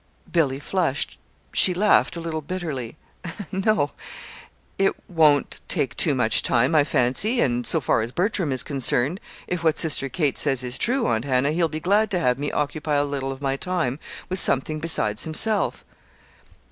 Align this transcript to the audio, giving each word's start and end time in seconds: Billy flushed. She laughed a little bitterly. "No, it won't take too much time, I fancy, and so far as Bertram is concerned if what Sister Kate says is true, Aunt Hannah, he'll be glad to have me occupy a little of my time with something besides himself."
Billy 0.31 0.59
flushed. 0.59 1.19
She 1.53 1.75
laughed 1.75 2.15
a 2.15 2.19
little 2.19 2.41
bitterly. 2.41 2.97
"No, 3.51 3.91
it 4.79 4.93
won't 5.07 5.61
take 5.67 5.95
too 5.95 6.15
much 6.15 6.41
time, 6.41 6.73
I 6.73 6.83
fancy, 6.83 7.39
and 7.39 7.67
so 7.67 7.79
far 7.79 8.01
as 8.01 8.11
Bertram 8.11 8.51
is 8.51 8.63
concerned 8.63 9.19
if 9.45 9.63
what 9.63 9.77
Sister 9.77 10.09
Kate 10.09 10.39
says 10.39 10.63
is 10.63 10.79
true, 10.79 11.05
Aunt 11.05 11.25
Hannah, 11.25 11.51
he'll 11.51 11.69
be 11.69 11.79
glad 11.79 12.09
to 12.09 12.19
have 12.19 12.39
me 12.39 12.49
occupy 12.49 12.95
a 12.95 13.05
little 13.05 13.31
of 13.31 13.43
my 13.43 13.55
time 13.55 13.99
with 14.27 14.39
something 14.39 14.79
besides 14.79 15.23
himself." 15.25 15.85